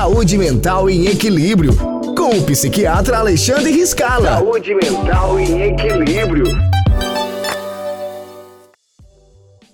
Saúde 0.00 0.38
Mental 0.38 0.88
em 0.88 1.08
Equilíbrio, 1.08 1.76
com 2.16 2.30
o 2.30 2.46
psiquiatra 2.46 3.18
Alexandre 3.18 3.70
Riscala. 3.70 4.38
Saúde 4.38 4.74
Mental 4.74 5.38
em 5.38 5.60
Equilíbrio. 5.60 6.46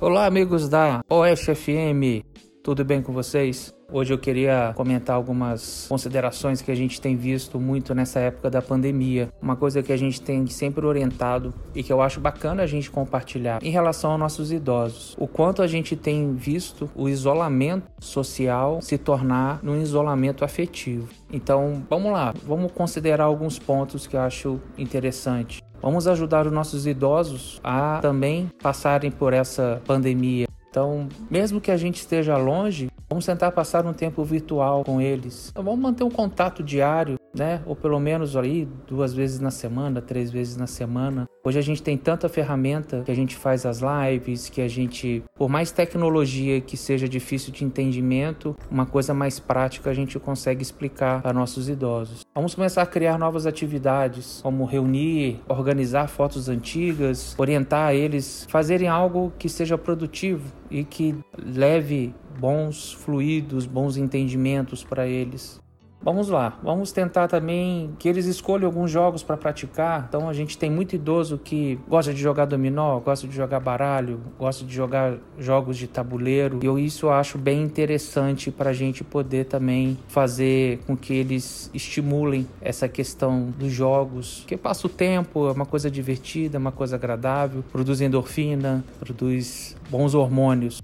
Olá, 0.00 0.24
amigos 0.24 0.66
da 0.66 1.02
OFFM, 1.10 2.24
tudo 2.64 2.82
bem 2.82 3.02
com 3.02 3.12
vocês? 3.12 3.74
Hoje 3.92 4.14
eu 4.14 4.16
queria 4.16 4.72
comentar 4.74 5.14
algumas 5.14 5.84
considerações 5.86 6.62
que 6.62 6.70
a 6.70 6.74
gente 6.74 6.98
tem 6.98 7.14
visto 7.14 7.60
muito 7.60 7.94
nessa 7.94 8.18
época 8.20 8.48
da 8.48 8.62
pandemia. 8.62 9.28
Uma 9.40 9.54
coisa 9.54 9.82
que 9.82 9.92
a 9.92 9.96
gente 9.98 10.18
tem 10.22 10.46
sempre 10.46 10.86
orientado 10.86 11.52
e 11.74 11.82
que 11.82 11.92
eu 11.92 12.00
acho 12.00 12.20
bacana 12.20 12.62
a 12.62 12.66
gente 12.66 12.90
compartilhar 12.90 13.62
em 13.62 13.70
relação 13.70 14.12
aos 14.12 14.18
nossos 14.18 14.50
idosos. 14.50 15.14
O 15.18 15.28
quanto 15.28 15.60
a 15.60 15.66
gente 15.66 15.94
tem 15.94 16.34
visto 16.34 16.90
o 16.96 17.06
isolamento 17.06 17.86
social 18.00 18.80
se 18.80 18.96
tornar 18.96 19.62
num 19.62 19.82
isolamento 19.82 20.42
afetivo. 20.42 21.10
Então, 21.30 21.84
vamos 21.90 22.10
lá, 22.10 22.32
vamos 22.46 22.72
considerar 22.72 23.24
alguns 23.24 23.58
pontos 23.58 24.06
que 24.06 24.16
eu 24.16 24.20
acho 24.20 24.58
interessante. 24.78 25.62
Vamos 25.82 26.08
ajudar 26.08 26.46
os 26.46 26.52
nossos 26.52 26.86
idosos 26.86 27.60
a 27.62 27.98
também 28.00 28.48
passarem 28.62 29.10
por 29.10 29.34
essa 29.34 29.82
pandemia. 29.84 30.46
Então, 30.74 31.06
mesmo 31.30 31.60
que 31.60 31.70
a 31.70 31.76
gente 31.76 31.98
esteja 32.00 32.36
longe, 32.36 32.90
vamos 33.08 33.24
tentar 33.24 33.52
passar 33.52 33.86
um 33.86 33.92
tempo 33.92 34.24
virtual 34.24 34.82
com 34.82 35.00
eles. 35.00 35.50
Então, 35.52 35.62
vamos 35.62 35.78
manter 35.78 36.02
um 36.02 36.10
contato 36.10 36.64
diário, 36.64 37.14
né? 37.32 37.62
Ou 37.64 37.76
pelo 37.76 38.00
menos 38.00 38.36
aí 38.36 38.66
duas 38.84 39.14
vezes 39.14 39.38
na 39.38 39.52
semana, 39.52 40.02
três 40.02 40.32
vezes 40.32 40.56
na 40.56 40.66
semana. 40.66 41.26
Hoje 41.44 41.60
a 41.60 41.62
gente 41.62 41.80
tem 41.80 41.96
tanta 41.96 42.28
ferramenta 42.28 43.02
que 43.04 43.10
a 43.12 43.14
gente 43.14 43.36
faz 43.36 43.64
as 43.64 43.80
lives, 43.80 44.48
que 44.48 44.60
a 44.60 44.66
gente, 44.66 45.22
por 45.36 45.48
mais 45.48 45.70
tecnologia 45.70 46.60
que 46.60 46.76
seja 46.76 47.08
difícil 47.08 47.52
de 47.52 47.64
entendimento, 47.64 48.56
uma 48.68 48.84
coisa 48.84 49.14
mais 49.14 49.38
prática 49.38 49.90
a 49.90 49.94
gente 49.94 50.18
consegue 50.18 50.62
explicar 50.62 51.22
para 51.22 51.32
nossos 51.32 51.68
idosos. 51.68 52.22
Vamos 52.34 52.54
começar 52.56 52.82
a 52.82 52.86
criar 52.86 53.16
novas 53.16 53.46
atividades, 53.46 54.40
como 54.42 54.64
reunir, 54.64 55.40
organizar 55.48 56.08
fotos 56.08 56.48
antigas, 56.48 57.36
orientar 57.38 57.94
eles, 57.94 58.44
fazerem 58.48 58.88
algo 58.88 59.32
que 59.38 59.48
seja 59.48 59.78
produtivo 59.78 60.50
e 60.74 60.82
que 60.82 61.14
leve 61.38 62.12
bons 62.40 62.92
fluidos, 62.92 63.64
bons 63.64 63.96
entendimentos 63.96 64.82
para 64.82 65.06
eles. 65.06 65.62
Vamos 66.04 66.28
lá, 66.28 66.58
vamos 66.62 66.92
tentar 66.92 67.28
também 67.28 67.94
que 67.98 68.06
eles 68.06 68.26
escolham 68.26 68.66
alguns 68.66 68.90
jogos 68.90 69.22
para 69.22 69.38
praticar. 69.38 70.04
Então 70.06 70.28
a 70.28 70.34
gente 70.34 70.58
tem 70.58 70.70
muito 70.70 70.94
idoso 70.94 71.38
que 71.42 71.78
gosta 71.88 72.12
de 72.12 72.20
jogar 72.20 72.44
dominó, 72.44 73.00
gosta 73.00 73.26
de 73.26 73.34
jogar 73.34 73.58
baralho, 73.58 74.20
gosta 74.38 74.66
de 74.66 74.74
jogar 74.74 75.14
jogos 75.38 75.78
de 75.78 75.86
tabuleiro. 75.86 76.60
E 76.62 76.66
eu 76.66 76.78
isso 76.78 77.08
acho 77.08 77.38
bem 77.38 77.62
interessante 77.62 78.50
para 78.50 78.68
a 78.68 78.72
gente 78.74 79.02
poder 79.02 79.46
também 79.46 79.96
fazer 80.06 80.80
com 80.86 80.94
que 80.94 81.14
eles 81.14 81.70
estimulem 81.72 82.46
essa 82.60 82.86
questão 82.86 83.50
dos 83.58 83.72
jogos, 83.72 84.44
que 84.46 84.58
passa 84.58 84.86
o 84.86 84.90
tempo, 84.90 85.48
é 85.48 85.52
uma 85.52 85.64
coisa 85.64 85.90
divertida, 85.90 86.58
é 86.58 86.60
uma 86.60 86.72
coisa 86.72 86.96
agradável, 86.96 87.64
produz 87.72 88.02
endorfina, 88.02 88.84
produz 89.00 89.74
bons 89.88 90.14
hormônios. 90.14 90.82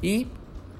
E 0.00 0.28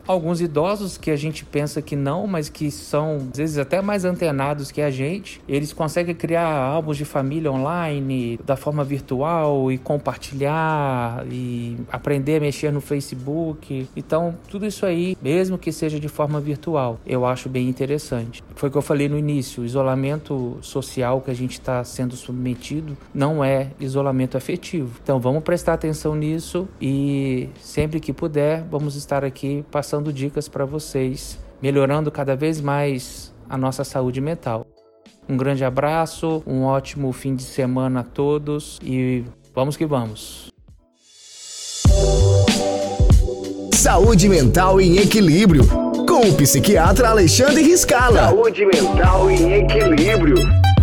alguns 0.06 0.40
idosos 0.40 0.98
que 0.98 1.10
a 1.10 1.16
gente 1.16 1.44
pensa 1.44 1.80
que 1.80 1.96
não, 1.96 2.26
mas 2.26 2.48
que 2.48 2.70
são 2.70 3.28
às 3.30 3.38
vezes 3.38 3.58
até 3.58 3.80
mais 3.80 4.04
antenados 4.04 4.70
que 4.70 4.80
a 4.80 4.90
gente, 4.90 5.40
eles 5.48 5.72
conseguem 5.72 6.14
criar 6.14 6.46
álbuns 6.46 6.96
de 6.96 7.04
família 7.04 7.50
online 7.50 8.38
da 8.44 8.56
forma 8.56 8.84
virtual 8.84 9.70
e 9.72 9.78
compartilhar 9.78 11.24
e 11.30 11.76
aprender 11.90 12.36
a 12.36 12.40
mexer 12.40 12.72
no 12.72 12.80
Facebook. 12.80 13.88
Então, 13.96 14.36
tudo 14.48 14.66
isso 14.66 14.84
aí, 14.84 15.16
mesmo 15.22 15.58
que 15.58 15.72
seja 15.72 15.98
de 15.98 16.08
forma 16.08 16.40
virtual, 16.40 16.98
eu 17.06 17.24
acho 17.24 17.48
bem 17.48 17.68
interessante. 17.68 18.42
Foi 18.54 18.68
o 18.68 18.72
que 18.72 18.78
eu 18.78 18.82
falei 18.82 19.08
no 19.08 19.18
início, 19.18 19.62
o 19.62 19.66
isolamento 19.66 20.58
social 20.60 21.20
que 21.20 21.30
a 21.30 21.34
gente 21.34 21.52
está 21.52 21.82
sendo 21.84 22.16
submetido 22.16 22.96
não 23.12 23.42
é 23.44 23.70
isolamento 23.80 24.36
afetivo. 24.36 24.98
Então, 25.02 25.18
vamos 25.18 25.42
prestar 25.42 25.74
atenção 25.74 26.14
nisso 26.14 26.68
e 26.80 27.48
sempre 27.60 28.00
que 28.00 28.12
puder, 28.12 28.64
vamos 28.70 28.96
estar 28.96 29.24
aqui 29.24 29.64
passando 29.70 29.93
passando 29.94 30.12
dicas 30.12 30.48
para 30.48 30.64
vocês, 30.64 31.38
melhorando 31.62 32.10
cada 32.10 32.34
vez 32.34 32.60
mais 32.60 33.32
a 33.48 33.56
nossa 33.56 33.84
saúde 33.84 34.20
mental. 34.20 34.66
Um 35.28 35.36
grande 35.36 35.64
abraço, 35.64 36.42
um 36.44 36.64
ótimo 36.64 37.12
fim 37.12 37.36
de 37.36 37.44
semana 37.44 38.00
a 38.00 38.02
todos 38.02 38.80
e 38.82 39.24
vamos 39.54 39.76
que 39.76 39.86
vamos. 39.86 40.48
Saúde 43.72 44.28
Mental 44.28 44.80
em 44.80 44.96
Equilíbrio, 44.96 45.62
com 46.08 46.28
o 46.28 46.34
psiquiatra 46.34 47.10
Alexandre 47.10 47.62
Riscala. 47.62 48.30
Saúde 48.30 48.66
Mental 48.66 49.30
em 49.30 49.52
Equilíbrio. 49.52 50.73